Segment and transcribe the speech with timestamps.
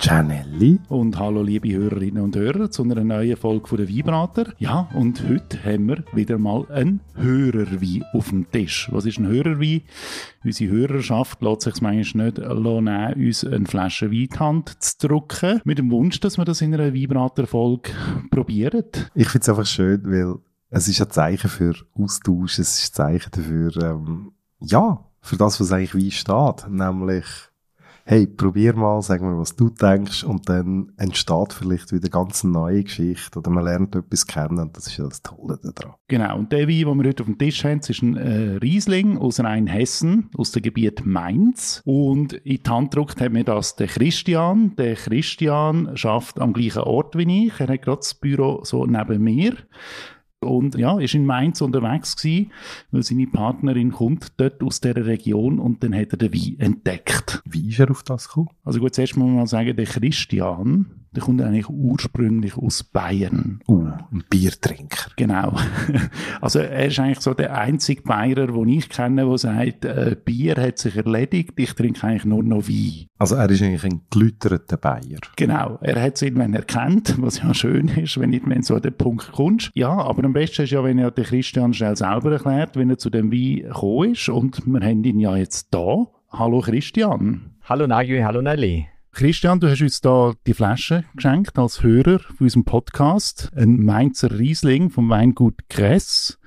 [0.00, 0.78] Gianelli.
[0.88, 4.54] Und hallo liebe Hörerinnen und Hörer zu einer neuen Folge von der Weinbrater.
[4.58, 8.88] Ja, und heute haben wir wieder mal einen Hörerwein auf dem Tisch.
[8.92, 9.82] Was ist ein Hörerwein?
[10.44, 15.08] Unsere Hörerschaft lässt sich manchmal nicht nehmen, uns eine Flasche Wein in die Hand zu
[15.08, 15.60] drücken.
[15.64, 17.90] Mit dem Wunsch, dass wir das in einer Weinbrater-Folge
[18.30, 18.84] probieren.
[19.14, 20.36] Ich finde es einfach schön, weil
[20.70, 25.60] es ist ein Zeichen für Austausch, es ist ein Zeichen dafür, ähm, ja, für das,
[25.60, 27.24] was eigentlich Wein steht, nämlich
[28.10, 32.54] hey, probier mal, sag mir, was du denkst und dann entsteht vielleicht wieder ganz eine
[32.54, 35.94] neue Geschichte oder man lernt etwas kennen und das ist ja das Tolle daran.
[36.08, 39.18] Genau, und der Wein, den wir heute auf dem Tisch haben, ist ein äh, Riesling
[39.18, 43.88] aus Rheinhessen, aus dem Gebiet Mainz und in die Hand gedruckt hat mir das der
[43.88, 44.74] Christian.
[44.76, 49.22] Der Christian schafft am gleichen Ort wie ich, er hat gerade das Büro so neben
[49.22, 49.54] mir
[50.40, 52.52] und ja, ist in Mainz unterwegs gewesen,
[52.90, 57.42] weil seine Partnerin kommt dort aus der Region und dann hat er den Wein entdeckt.
[57.44, 58.50] Wie ist er auf das gekommen?
[58.64, 63.60] Also gut, zuerst muss man mal sagen, der Christian, der kommt eigentlich ursprünglich aus Bayern.
[63.66, 65.10] Uh, ein Biertrinker.
[65.16, 65.56] Genau.
[66.40, 70.54] Also er ist eigentlich so der einzige Bayer, den ich kenne, der sagt, äh, Bier
[70.56, 73.06] hat sich erledigt, ich trinke eigentlich nur noch Wein.
[73.18, 75.18] Also er ist eigentlich ein gelüterter Bayer.
[75.36, 75.78] Genau.
[75.80, 79.32] Er hat es irgendwann erkannt, was ja schön ist, wenn du so an den Punkt
[79.32, 79.72] kommst.
[79.74, 82.98] Ja, aber am besten ist ja, wenn er der Christian schnell selber erklärt, wenn er
[82.98, 86.06] zu dem Wein gekommen ist und wir haben ihn ja jetzt da.
[86.30, 87.56] Hallo Christian.
[87.64, 88.86] Hallo Nagui, hallo Nelly.
[89.12, 93.50] Christian, du hast uns da die Flasche geschenkt als Hörer für unserem Podcast.
[93.56, 96.38] Ein Mainzer Riesling vom Weingut Kress.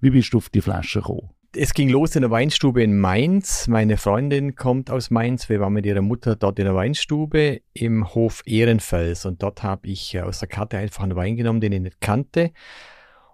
[0.00, 1.30] Wie bist du auf die Flasche gekommen?
[1.56, 3.68] Es ging los in der Weinstube in Mainz.
[3.68, 5.48] Meine Freundin kommt aus Mainz.
[5.48, 9.24] Wir waren mit ihrer Mutter dort in der Weinstube im Hof Ehrenfels.
[9.24, 12.52] Und dort habe ich aus der Karte einfach einen Wein genommen, den ich nicht kannte.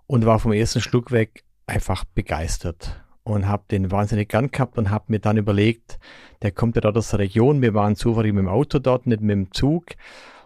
[0.06, 4.90] Und war vom ersten Schluck weg einfach begeistert und habe den wahnsinnig gern gehabt und
[4.90, 5.98] habe mir dann überlegt,
[6.42, 9.20] der kommt ja dort aus der Region, wir waren zufällig mit dem Auto dort, nicht
[9.20, 9.86] mit dem Zug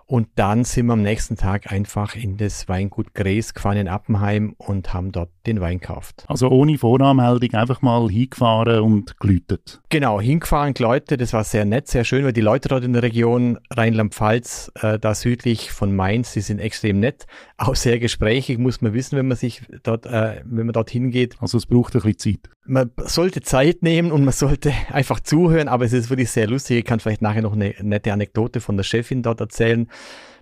[0.06, 4.54] und dann sind wir am nächsten Tag einfach in das Weingut Gräs gefahren in Appenheim
[4.58, 6.24] und haben dort den Wein gekauft.
[6.28, 9.80] Also ohne Voranmeldung einfach mal hingefahren und geläutet.
[9.88, 11.20] Genau, hingefahren, geläutet.
[11.20, 14.98] Das war sehr nett, sehr schön, weil die Leute dort in der Region Rheinland-Pfalz, äh,
[14.98, 17.26] da südlich von Mainz, die sind extrem nett.
[17.56, 21.36] Auch sehr gesprächig, muss man wissen, wenn man sich dort, äh, wenn man dort hingeht.
[21.40, 22.50] Also es braucht ein bisschen Zeit.
[22.66, 26.78] Man sollte Zeit nehmen und man sollte einfach zuhören, aber es ist wirklich sehr lustig.
[26.78, 29.88] Ich kann vielleicht nachher noch eine nette Anekdote von der Chefin dort erzählen.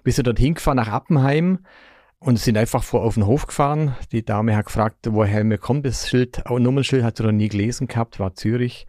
[0.04, 1.60] Wir sind dort hingefahren nach Appenheim
[2.18, 3.94] und sind einfach vor auf den Hof gefahren.
[4.12, 5.86] Die Dame hat gefragt, woher mir kommt.
[5.86, 8.86] Das Schild, auch Nummernsschild hat sie noch nie gelesen gehabt, war Zürich.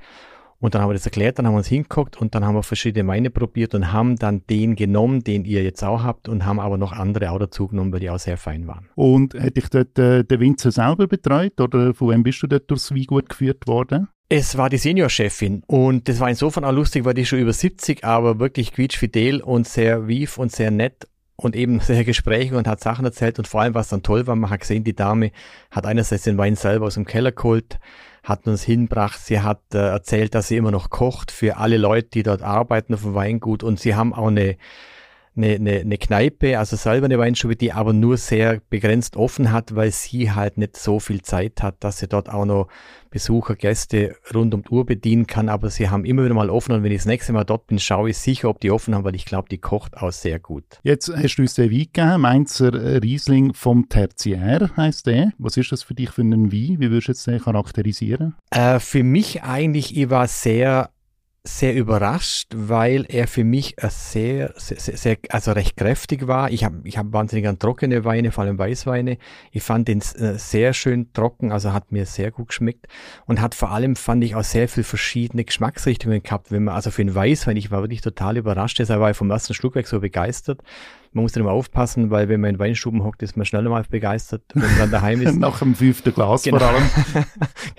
[0.64, 2.64] Und dann haben wir das erklärt, dann haben wir uns hingeguckt und dann haben wir
[2.64, 6.62] verschiedene Weine probiert und haben dann den genommen, den ihr jetzt auch habt und haben
[6.62, 8.88] aber noch andere auch dazu genommen, weil die auch sehr fein waren.
[8.96, 12.72] Und hätte ich dort äh, den Winzer selber betreut oder von wem bist du dort
[12.72, 14.08] durchs Weingut geführt worden?
[14.36, 18.04] Es war die Seniorchefin und das war insofern auch lustig, weil die schon über 70,
[18.04, 22.82] aber wirklich quietschfidel und sehr wief und sehr nett und eben sehr Gespräche und hat
[22.82, 25.32] Sachen erzählt und vor allem, was dann toll war, man hat gesehen, die Dame
[25.70, 27.78] hat einerseits den Wein selber aus dem Keller geholt,
[28.24, 29.20] hat uns hinbracht.
[29.24, 32.96] Sie hat äh, erzählt, dass sie immer noch kocht für alle Leute, die dort arbeiten
[32.96, 33.62] auf dem Weingut.
[33.62, 34.58] Und sie haben auch eine,
[35.36, 39.76] eine, eine, eine Kneipe, also selber eine Weinstube, die aber nur sehr begrenzt offen hat,
[39.76, 42.68] weil sie halt nicht so viel Zeit hat, dass sie dort auch noch
[43.10, 46.72] Besucher, Gäste rund um die Uhr bedienen kann, aber sie haben immer wieder mal offen
[46.72, 49.04] und wenn ich das nächste Mal dort bin, schaue ich sicher, ob die offen haben,
[49.04, 50.64] weil ich glaube, die kocht auch sehr gut.
[50.82, 55.32] Jetzt hast du uns den Wein gegeben, Mainzer Riesling vom Tertiär heißt der.
[55.38, 56.78] Was ist das für dich für einen Wein?
[56.80, 58.36] Wie würdest du jetzt den charakterisieren?
[58.50, 60.90] Äh, für mich eigentlich, ich war sehr
[61.46, 66.50] sehr überrascht, weil er für mich sehr, sehr, sehr also recht kräftig war.
[66.50, 69.18] Ich habe ich hab wahnsinnig an trockene Weine, vor allem Weißweine.
[69.52, 72.88] Ich fand den äh, sehr schön trocken, also hat mir sehr gut geschmeckt
[73.26, 76.50] und hat vor allem, fand ich, auch sehr viel verschiedene Geschmacksrichtungen gehabt.
[76.50, 79.30] Wenn man, also für den Weißwein, ich war wirklich total überrascht, deshalb war ich vom
[79.30, 80.62] ersten Schluck weg so begeistert.
[81.14, 83.84] Man muss dann immer aufpassen, weil wenn man in Weinstuben hockt, ist man schneller mal
[83.90, 85.36] begeistert, wenn man dann daheim ist.
[85.40, 86.60] Nach dem fünften Glas genau.
[86.60, 86.84] vor allem.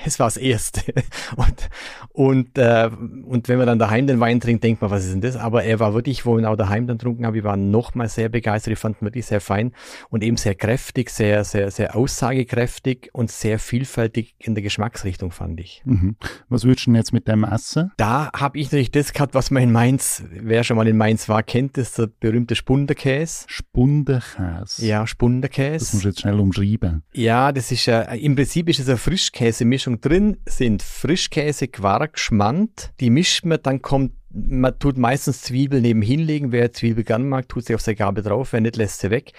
[0.04, 0.82] es war das erste.
[1.36, 1.68] Und,
[2.12, 2.90] und, äh,
[3.26, 5.36] und wenn man dann daheim den Wein trinkt, denkt man, was ist denn das?
[5.36, 8.08] Aber er war wirklich, wo wir ihn auch daheim dann getrunken haben, wir waren nochmal
[8.08, 8.72] sehr begeistert.
[8.72, 9.72] Ich fand ihn wirklich sehr fein
[10.10, 15.58] und eben sehr kräftig, sehr, sehr, sehr aussagekräftig und sehr vielfältig in der Geschmacksrichtung, fand
[15.58, 15.82] ich.
[15.84, 16.16] Mhm.
[16.48, 17.90] Was würdest du denn jetzt mit dem essen?
[17.96, 21.28] Da habe ich natürlich das gehabt, was man in Mainz, wer schon mal in Mainz
[21.28, 23.23] war, kennt, das ist der berühmte Spunderkäse.
[23.26, 23.46] Spundenkäse.
[23.48, 24.86] Spundenkäse.
[24.86, 25.78] Ja, Spundenkäse.
[25.78, 27.02] Das musst du jetzt schnell umschreiben.
[27.12, 32.92] Ja, das ist äh, im Prinzip ist es eine Frischkäsemischung drin, sind Frischkäse, Quark, Schmand.
[33.00, 36.50] Die mischt man, dann kommt man tut meistens Zwiebel nebenhin legen.
[36.50, 38.52] Wer Zwiebel gern mag, tut sie auf der Gabel drauf.
[38.52, 39.32] Wer nicht, lässt sie weg.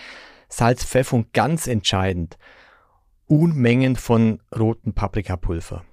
[0.48, 2.38] Salz, Pfeffer und ganz entscheidend,
[3.28, 5.84] Unmengen von rotem Paprikapulver.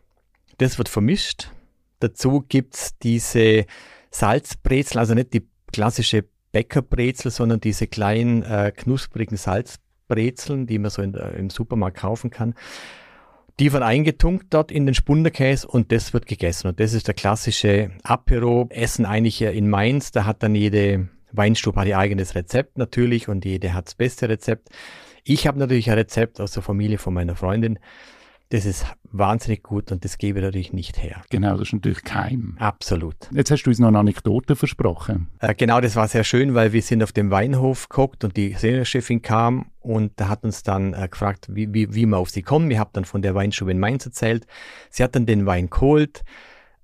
[0.59, 1.51] Das wird vermischt.
[2.01, 3.65] Dazu gibt's diese
[4.11, 11.03] Salzbrezel, also nicht die klassische Bäckerbrezel, sondern diese kleinen äh, knusprigen Salzbrezeln, die man so
[11.03, 12.55] in, im Supermarkt kaufen kann.
[13.61, 16.69] Die werden eingetunkt dort in den Spunderkäse und das wird gegessen.
[16.69, 20.11] Und das ist der klassische Apero-Essen eigentlich in Mainz.
[20.11, 24.69] Da hat dann jede Weinstube ihr eigenes Rezept natürlich und jede hat das beste Rezept.
[25.25, 27.79] Ich habe natürlich ein Rezept aus der Familie von meiner Freundin.
[28.53, 31.23] Das ist wahnsinnig gut und das gebe ich natürlich nicht her.
[31.31, 32.55] Genau, das ist natürlich keim.
[32.59, 33.17] Absolut.
[33.33, 35.29] Jetzt hast du uns noch eine Anekdote versprochen.
[35.39, 38.53] Äh, genau, das war sehr schön, weil wir sind auf dem Weinhof geguckt und die
[38.53, 42.71] Seniorchefin kam und hat uns dann äh, gefragt, wie, wie, wie wir auf sie kommen.
[42.71, 44.47] Ich habe dann von der Weinstube in Mainz erzählt.
[44.91, 46.23] Sie hat dann den Wein geholt,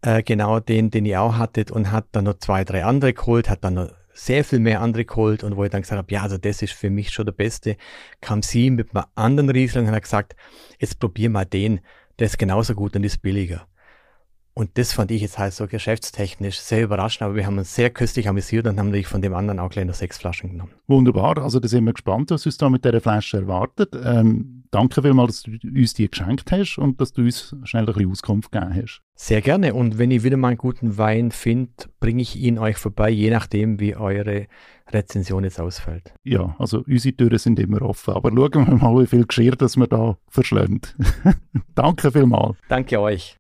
[0.01, 3.51] äh, genau den, den ihr auch hattet und hat dann noch zwei, drei andere geholt,
[3.51, 6.23] hat dann noch sehr viel mehr andere geholt und wo ich dann gesagt habe, ja,
[6.23, 7.77] also das ist für mich schon der Beste,
[8.21, 10.35] kam sie mit einem anderen Riesling und hat gesagt,
[10.81, 11.81] jetzt probier mal den,
[12.19, 13.69] der ist genauso gut und ist billiger.
[14.59, 17.91] Und das fand ich jetzt halt so geschäftstechnisch sehr überraschend, aber wir haben uns sehr
[17.91, 20.73] köstlich amüsiert und haben natürlich von dem anderen auch gleich noch sechs Flaschen genommen.
[20.89, 23.91] Wunderbar, also da sind wir gespannt, was uns da mit dieser Flasche erwartet.
[23.95, 27.95] Ähm, danke vielmals, dass du uns die geschenkt hast und dass du uns schnell ein
[27.95, 29.01] bisschen Auskunft gegeben hast.
[29.15, 31.71] Sehr gerne und wenn ich wieder mal einen guten Wein finde,
[32.01, 34.49] bringe ich ihn euch vorbei, je nachdem, wie eure
[34.91, 36.15] Rezension jetzt ausfällt.
[36.25, 39.77] Ja, also unsere Türen sind immer offen, aber schauen wir mal, wie viel Geschirr das
[39.77, 40.81] wir da verschlönen.
[41.77, 42.57] danke vielmals.
[42.69, 43.38] Danke euch.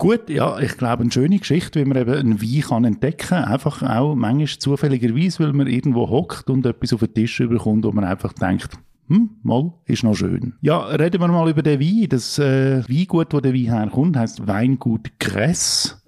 [0.00, 3.44] Gut, ja, ich glaube, eine schöne Geschichte, wie man eben einen Wein kann entdecken kann.
[3.44, 7.92] Einfach auch manchmal zufälligerweise, weil man irgendwo hockt und etwas auf den Tisch bekommt, wo
[7.92, 10.54] man einfach denkt, hm, mal, ist noch schön.
[10.62, 12.08] Ja, reden wir mal über den Wein.
[12.08, 16.02] Das äh, Weingut, wo der Wein herkommt, heißt Weingut Gress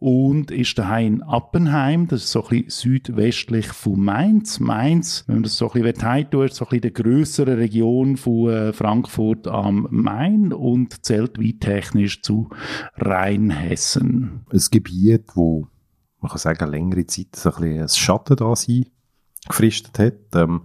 [0.00, 2.08] und ist daheim in Appenheim.
[2.08, 4.58] Das ist so ein bisschen südwestlich von Mainz.
[4.58, 8.16] Mainz, wenn man das so ein bisschen heimtun, ist so ein bisschen der grössere Region
[8.16, 12.48] von äh, Frankfurt am Main und zählt weittechnisch zu
[12.96, 14.46] Rheinhessen.
[14.50, 15.68] Ein Gebiet, wo
[16.20, 18.86] man kann sagen, längere Zeit so ein bisschen ein Schatten da sein
[19.48, 20.34] gefristet hat.
[20.34, 20.62] Ähm,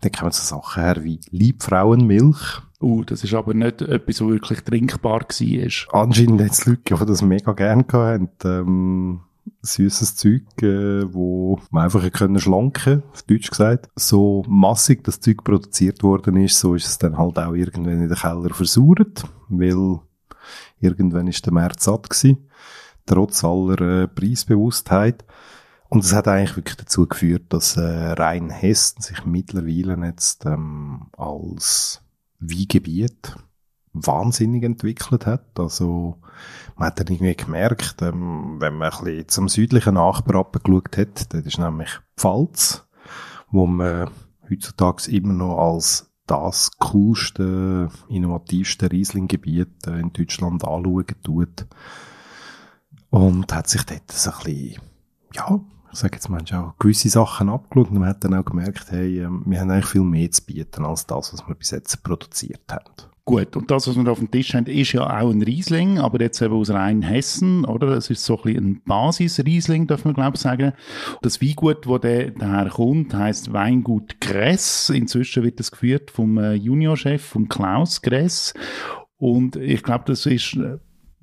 [0.00, 2.62] dann kommen so Sachen her wie Liebfrauenmilch.
[2.80, 6.02] Uh, das ist aber nicht etwas, was wirklich trinkbar war.
[6.02, 8.30] Anscheinend hat es Leute, die das mega gerne hatten.
[8.44, 9.20] Ähm,
[9.62, 13.88] süßes Zeug, äh, wo man einfach können schlanken, auf Deutsch gesagt.
[13.96, 18.08] So massig das Zeug produziert worden ist, so ist es dann halt auch irgendwann in
[18.08, 20.00] den Keller versucht, weil
[20.80, 22.48] irgendwann ist der März satt gewesen,
[23.06, 25.24] trotz aller äh, Preisbewusstheit.
[25.88, 27.80] Und es hat eigentlich wirklich dazu geführt, dass äh,
[28.12, 32.02] Rheinhessen sich mittlerweile jetzt ähm, als
[32.38, 33.36] Weingebiet
[33.92, 35.58] wahnsinnig entwickelt hat.
[35.58, 36.18] Also
[36.76, 41.32] man hat dann irgendwie gemerkt, ähm, wenn man ein bisschen zum südlichen Nachbar abgeschaut hat,
[41.32, 42.86] das ist nämlich Pfalz,
[43.50, 44.10] wo man
[44.50, 51.66] heutzutage immer noch als das coolste, innovativste Rieslinggebiet äh, in Deutschland anschauen tut.
[53.10, 54.82] Und hat sich dort so ein bisschen,
[55.32, 55.60] ja,
[55.92, 59.20] ich sage jetzt manchmal auch gewisse Sachen abgeschaut und man hat dann auch gemerkt, hey,
[59.20, 62.62] ähm, wir haben eigentlich viel mehr zu bieten als das, was wir bis jetzt produziert
[62.70, 62.84] haben.
[63.28, 66.20] Gut, und das, was wir auf dem Tisch haben, ist ja auch ein Riesling, aber
[66.20, 67.88] jetzt eben aus rein Hessen, oder?
[67.88, 70.74] Es ist so ein bisschen ein Basis-Riesling, darf man glaube ich sagen.
[71.22, 74.90] Das Weingut, wo der daher kommt, heisst Weingut Gress.
[74.90, 78.54] Inzwischen wird das geführt vom äh, Juniorchef, vom Klaus Gress.
[79.18, 80.78] Und ich glaube, das ist äh,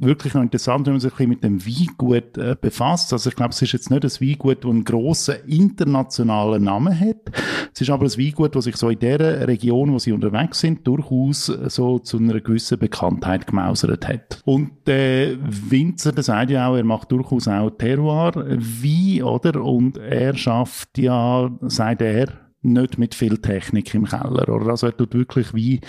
[0.06, 3.14] wirklich noch interessant, wenn man sich ein bisschen mit dem Weingut äh, befasst.
[3.14, 7.32] Also ich glaube, es ist jetzt nicht ein Weingut, das einen grossen internationalen Namen hat.
[7.74, 10.86] Es ist aber ein Weingut, das sich so in der Region, wo sie unterwegs sind,
[10.88, 14.42] durchaus äh, so zu einer gewissen Bekanntheit gemausert hat.
[14.46, 19.64] Und der Winzer, der sagt ja auch, er macht durchaus auch Terroir-Wein, oder?
[19.64, 24.50] Und er schafft ja, sagt er, nicht mit viel Technik im Keller.
[24.50, 24.68] Oder?
[24.68, 25.82] Also er tut wirklich wie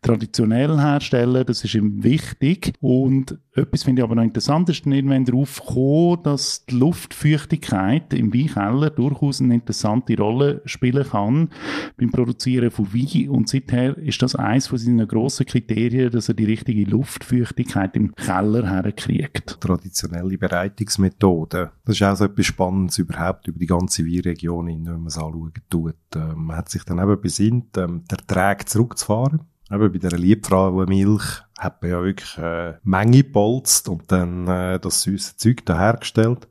[0.00, 2.72] traditionell herstellen, das ist ihm wichtig.
[2.80, 8.14] Und etwas finde ich aber noch interessant, ist dann irgendwann darauf gekommen, dass die Luftfeuchtigkeit
[8.14, 11.50] im Weinkeller durchaus eine interessante Rolle spielen kann
[11.98, 13.28] beim Produzieren von Wein.
[13.28, 18.14] Und seither ist das eines von seinen grossen Kriterien, dass er die richtige Luftfeuchtigkeit im
[18.14, 19.60] Keller herkriegt.
[19.60, 21.68] Traditionelle Bereitungsmethoden.
[21.84, 25.52] Das ist auch so etwas Spannendes überhaupt über die ganze Weinregion, wenn man es anschauen
[25.68, 25.94] tut.
[26.30, 29.40] Äh, man hat sich dann eben besinnt, ähm, der Träg zurückzufahren.
[29.70, 35.02] Eben bei dieser Liebfrauenmilch hat man ja wirklich äh, Menge gepolzt und dann äh, das
[35.02, 36.48] süße Zeug da hergestellt.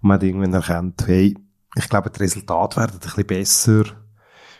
[0.00, 1.36] Und man hat irgendwann erkannt, hey,
[1.74, 3.84] ich glaube, die Resultate werden ein bisschen besser,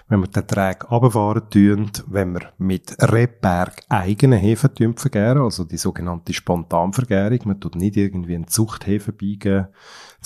[0.08, 5.78] wenn wir den Träg runterfahren tun, wenn wir mit Rebberg eigenen Hefen vergären, also die
[5.78, 9.68] sogenannte Spontanvergärung, man tut nicht irgendwie einen Zuchthefe beigeben,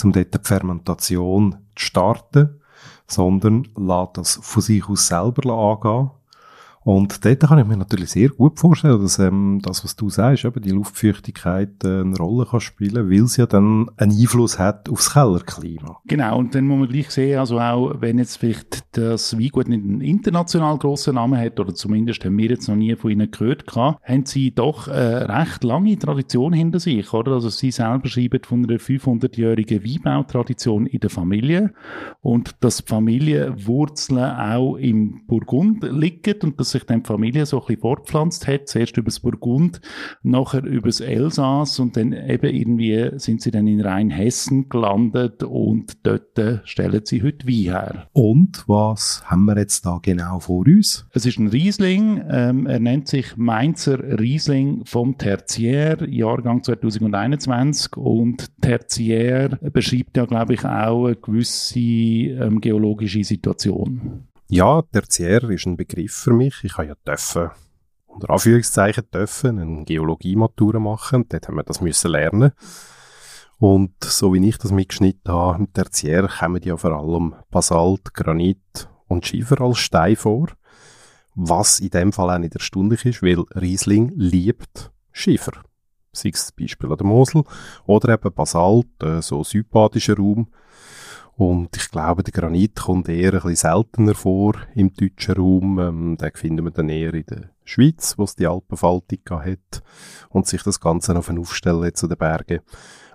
[0.02, 2.61] um dort die Fermentation zu starten,
[3.08, 6.10] sondern lässt das von sich aus selber angehen
[6.87, 10.45] und dort kann ich mir natürlich sehr gut vorstellen, dass ähm, das, was du sagst,
[10.45, 14.88] eben die Luftfeuchtigkeit äh, eine Rolle kann spielen, weil sie ja dann einen Einfluss hat
[14.88, 15.99] aufs Kellerklima.
[16.05, 19.83] Genau, und dann muss man gleich sehen, also auch wenn jetzt vielleicht das Weingut nicht
[19.83, 23.66] einen international grossen Namen hat, oder zumindest haben wir jetzt noch nie von ihnen gehört
[23.66, 27.33] gehabt, haben sie doch eine recht lange Tradition hinter sich, oder?
[27.33, 31.75] Also sie selber schreiben von einer 500-jährigen Weinbautradition in der Familie
[32.21, 37.61] und dass die Familienwurzeln auch im Burgund liegen und das sich dann die Familie so
[37.61, 38.68] ein bisschen fortpflanzt hat.
[38.68, 39.80] Zuerst übers Burgund,
[40.23, 46.38] nachher übers Elsass und dann eben irgendwie sind sie dann in Rheinhessen gelandet und dort
[46.64, 48.09] stellen sie heute Wein her.
[48.12, 51.06] Und was haben wir jetzt da genau vor uns?
[51.12, 58.61] Es ist ein Riesling, ähm, er nennt sich Mainzer Riesling vom Tertiär, Jahrgang 2021 und
[58.61, 64.25] Tertiär beschreibt ja, glaube ich, auch eine gewisse ähm, geologische Situation.
[64.48, 66.62] Ja, Tertiär ist ein Begriff für mich.
[66.62, 67.50] Ich habe ja dürfen,
[68.06, 71.26] unter Anführungszeichen dürfen, eine Geologie-Matura machen.
[71.28, 72.52] Dort haben wir das müssen lernen.
[73.58, 78.88] Und so wie ich das mitgeschnitten habe, im Tertiär kommen ja vor allem Basalt, Granit
[79.08, 80.46] und Schiefer als Stein vor.
[81.34, 85.52] Was in dem Fall auch nicht erstaunlich ist, weil Riesling liebt Schiefer.
[86.12, 87.42] Sei es zum Beispiel an der Mosel
[87.84, 90.48] oder eben Basalt, äh, so südbadischer Raum.
[91.37, 95.78] Und ich glaube, der Granit kommt eher ein bisschen seltener vor im deutschen Raum.
[95.78, 99.83] Ähm, den finden wir dann eher in der Schweiz, wo es die Alpenfaltung hat
[100.31, 102.61] und sich das Ganze auf einen Aufstellen zu den Bergen.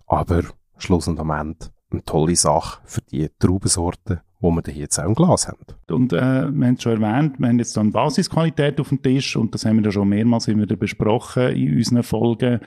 [0.05, 0.43] Aber
[0.77, 5.05] Schluss und am Ende eine tolle Sache für die Traubensorten, wo wir hier jetzt auch
[5.05, 5.65] im Glas haben.
[5.89, 9.35] Und äh, wir haben es schon erwähnt, wir haben jetzt dann Basisqualität auf dem Tisch
[9.35, 12.59] und das haben wir ja schon mehrmals immer besprochen in unseren Folgen.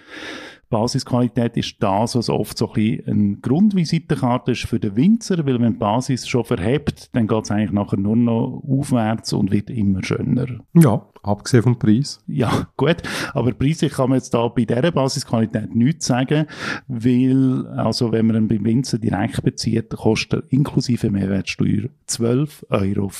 [0.68, 5.60] Basisqualität ist das, was oft so ein bisschen eine Grundvisitenkarte ist für den Winzer, weil
[5.60, 9.70] wenn die Basis schon verhebt, dann geht es eigentlich nachher nur noch aufwärts und wird
[9.70, 10.46] immer schöner.
[10.74, 12.20] Ja, abgesehen vom Preis.
[12.26, 12.96] Ja, gut,
[13.32, 16.46] aber preislich kann man jetzt da bei dieser Basisqualität nichts sagen,
[16.86, 23.10] weil, also wenn man ihn beim Winzer direkt bezieht, kostet er inklusive Mehrwertsteuer 12,40 Euro.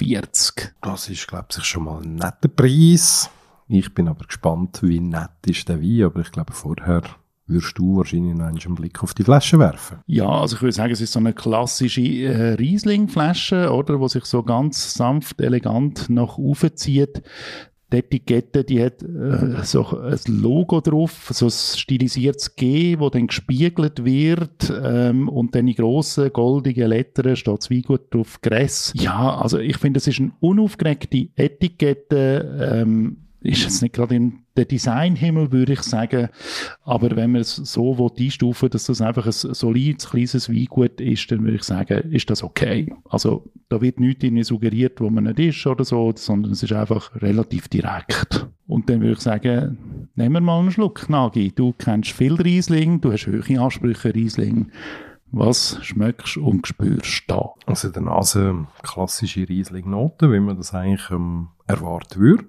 [0.82, 3.30] Das ist, glaube ich, schon mal ein netter Preis.
[3.66, 7.02] Ich bin aber gespannt, wie nett ist der Wein, aber ich glaube vorher
[7.46, 9.98] würdest du wahrscheinlich noch einen Blick auf die Flasche werfen.
[10.06, 14.24] Ja, also ich würde sagen, es ist so eine klassische äh, Riesling-Flasche, oder, wo sich
[14.24, 17.22] so ganz sanft, elegant nach oben zieht.
[17.92, 23.26] Die Etikette, die hat äh, so ein Logo drauf, so ein stilisiertes G, wo dann
[23.26, 28.92] gespiegelt wird ähm, und dann in grossen goldigen Lettern steht Zweigut drauf, Gress.
[28.96, 34.43] Ja, also ich finde, es ist eine unaufgeregte Etikette, ähm, ist jetzt nicht gerade in
[34.56, 36.28] der Designhimmel, würde ich sagen.
[36.84, 41.42] Aber wenn man es so einstufen dass das einfach ein solides, kleines Weingut ist, dann
[41.42, 42.92] würde ich sagen, ist das okay.
[43.08, 46.73] Also da wird nichts irgendwie suggeriert, wo man nicht ist oder so, sondern es ist
[46.73, 48.49] einfach relativ direkt.
[48.66, 51.52] Und dann würde ich sagen, nehmen wir mal einen Schluck, Nagi.
[51.54, 54.70] Du kennst viel Riesling, du hast hohe Ansprüche Riesling.
[55.37, 57.50] Was schmeckst und spürst da?
[57.66, 62.44] Also in der Nase klassische Riesling-Noten, wie man das eigentlich ähm, erwarten würde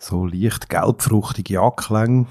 [0.00, 2.26] so leicht gelbfruchtige Anklänge.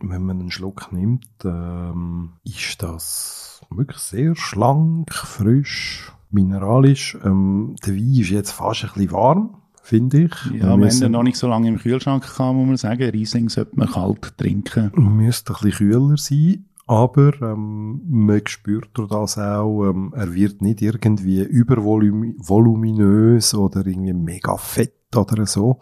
[0.00, 7.16] Wenn man einen Schluck nimmt, ähm, ist das wirklich sehr schlank, frisch, mineralisch.
[7.24, 10.34] Ähm, der Wein ist jetzt fast ein bisschen warm, finde ich.
[10.46, 13.10] Ja, wir haben noch nicht so lange im Kühlschrank gehabt, muss man sagen.
[13.10, 14.90] Riesling sollte man kalt trinken.
[14.96, 16.64] Müsste ein bisschen kühler sein.
[16.92, 24.12] Aber ähm, man spürt durch das auch, ähm, er wird nicht irgendwie übervoluminös oder irgendwie
[24.12, 25.80] mega fett oder so,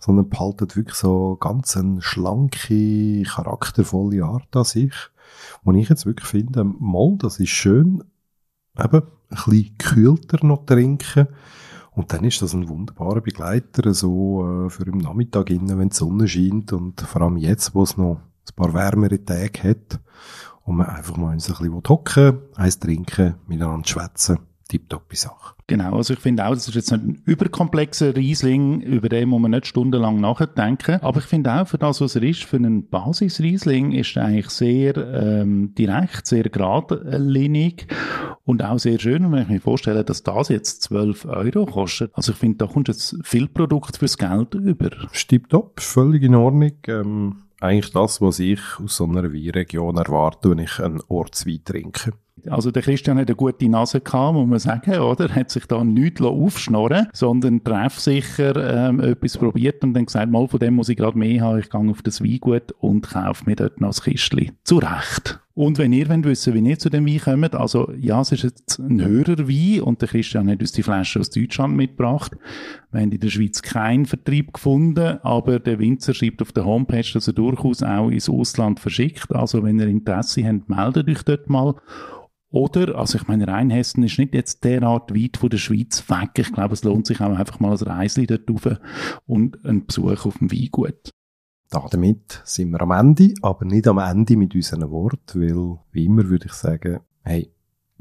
[0.00, 4.94] sondern behaltet wirklich so ganz eine schlanke, charaktervolle Art an sich.
[5.62, 8.02] Und ich jetzt wirklich finde, mal, das ist schön,
[8.82, 11.28] eben, ein bisschen kühlter noch trinken.
[11.90, 15.96] Und dann ist das ein wunderbarer Begleiter, so, äh, für im Nachmittag innen, wenn die
[15.96, 20.00] Sonne scheint und vor allem jetzt, wo es noch ein paar wärmere Tage hat
[20.64, 24.38] und man einfach mal ein bisschen hocken eins trinken, miteinander schwätzen
[24.68, 25.54] tipptoppe Sache.
[25.68, 29.40] Genau, also ich finde auch, das ist jetzt nicht ein überkomplexer Riesling, über den muss
[29.40, 31.00] man nicht stundenlang nachdenken.
[31.02, 34.50] Aber ich finde auch, für das, was er ist, für einen Basisriesling, ist er eigentlich
[34.50, 37.86] sehr ähm, direkt, sehr geradlinig
[38.44, 39.24] und auch sehr schön.
[39.24, 42.66] Und wenn ich mir vorstelle, dass das jetzt 12 Euro kostet, also ich finde, da
[42.66, 44.90] kommt jetzt viel Produkt fürs Geld über.
[45.12, 46.72] Stimmt top, völlig in Ordnung.
[46.86, 52.12] Ähm, eigentlich das, was ich aus so einer Weinregion erwarte, wenn ich einen Ortswein trinke.
[52.48, 55.34] Also der Christian hat eine gute Nase gehabt, muss man sagen, oder?
[55.34, 60.60] Hat sich da nichts aufschnorren sondern treffsicher ähm, etwas probiert und dann gesagt, mal von
[60.60, 63.80] dem muss ich gerade mehr haben, ich gehe auf das Weingut und kaufe mir dort
[63.80, 64.52] noch das Kistchen.
[64.64, 65.40] Zurecht.
[65.56, 68.42] Und wenn ihr wollt wissen, wie ihr zu dem Wein kommt, also ja, es ist
[68.42, 72.32] jetzt ein höherer Wein und der Christian hat uns die Flasche aus Deutschland mitgebracht.
[72.92, 77.10] Wir haben in der Schweiz keinen Vertrieb gefunden, aber der Winzer schreibt auf der Homepage,
[77.10, 79.34] dass er durchaus auch ins Ausland verschickt.
[79.34, 81.74] Also wenn ihr Interesse habt, meldet euch dort mal.
[82.50, 86.32] Oder, also ich meine, Rheinhessen ist nicht jetzt derart weit von der Schweiz weg.
[86.36, 88.78] Ich glaube, es lohnt sich auch einfach mal als Reisli dort rauf
[89.24, 91.12] und einen Besuch auf dem Weingut.
[91.70, 96.28] Damit sind wir am Ende, aber nicht am Ende mit unseren Worten, weil, wie immer
[96.28, 97.52] würde ich sagen, hey,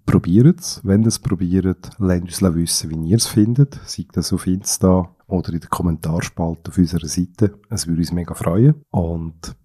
[0.05, 0.81] probiert es.
[0.83, 3.79] Wenn ihr es probiert, lasst uns wissen, wie ihr es findet.
[3.85, 7.59] Sei das auf Insta oder in der Kommentarspalte auf unserer Seite.
[7.69, 8.75] Es würde uns mega freuen.
[8.91, 9.55] Und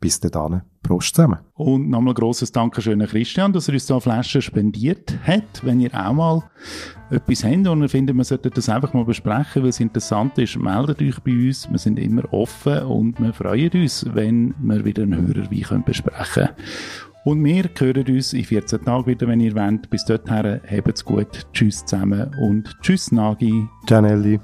[0.00, 1.40] bis dann, Prost zusammen.
[1.54, 5.62] Und nochmal grosses Dankeschön an Christian, dass er uns da Flaschen spendiert hat.
[5.62, 6.42] Wenn ihr auch mal
[7.10, 10.56] etwas habt und ihr findet, man sollte das einfach mal besprechen, weil es interessant ist,
[10.56, 11.68] meldet euch bei uns.
[11.70, 16.24] Wir sind immer offen und wir freuen uns, wenn wir wieder einen Hörer wie besprechen
[16.32, 16.48] können.
[17.24, 19.90] Und wir hören uns in 14 Tagen wieder, wenn ihr wollt.
[19.90, 21.46] Bis dorthin, habt's gut.
[21.52, 23.66] Tschüss zusammen und tschüss Nagi.
[23.86, 24.40] Ciao Nelly.